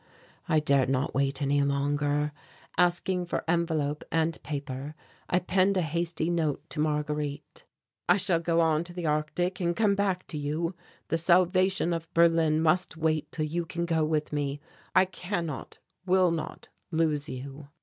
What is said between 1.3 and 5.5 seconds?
any longer asking for envelope and paper, I